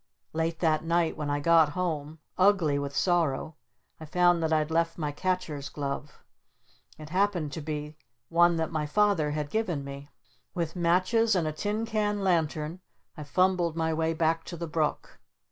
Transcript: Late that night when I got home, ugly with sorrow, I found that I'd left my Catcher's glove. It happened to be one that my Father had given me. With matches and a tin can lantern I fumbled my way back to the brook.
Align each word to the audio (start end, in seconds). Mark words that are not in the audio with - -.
Late 0.33 0.61
that 0.61 0.83
night 0.83 1.15
when 1.15 1.29
I 1.29 1.39
got 1.39 1.73
home, 1.77 2.17
ugly 2.35 2.79
with 2.79 2.95
sorrow, 2.95 3.55
I 3.99 4.05
found 4.05 4.41
that 4.41 4.51
I'd 4.51 4.71
left 4.71 4.97
my 4.97 5.11
Catcher's 5.11 5.69
glove. 5.69 6.23
It 6.97 7.09
happened 7.09 7.51
to 7.51 7.61
be 7.61 7.97
one 8.27 8.55
that 8.55 8.71
my 8.71 8.87
Father 8.87 9.29
had 9.29 9.51
given 9.51 9.83
me. 9.83 10.09
With 10.55 10.75
matches 10.75 11.35
and 11.35 11.47
a 11.47 11.51
tin 11.51 11.85
can 11.85 12.23
lantern 12.23 12.79
I 13.15 13.23
fumbled 13.23 13.75
my 13.75 13.93
way 13.93 14.15
back 14.15 14.43
to 14.45 14.57
the 14.57 14.65
brook. 14.65 15.19